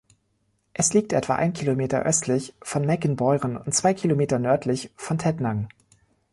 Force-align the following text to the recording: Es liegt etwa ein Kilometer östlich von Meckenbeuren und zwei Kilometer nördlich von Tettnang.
Es 0.73 0.93
liegt 0.95 1.13
etwa 1.13 1.35
ein 1.35 1.53
Kilometer 1.53 2.01
östlich 2.05 2.55
von 2.63 2.83
Meckenbeuren 2.87 3.55
und 3.55 3.71
zwei 3.75 3.93
Kilometer 3.93 4.39
nördlich 4.39 4.89
von 4.95 5.19
Tettnang. 5.19 5.69